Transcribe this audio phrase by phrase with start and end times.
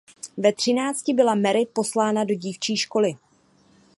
[0.37, 3.13] Ve třinácti byla Mary poslána do dívčí školy.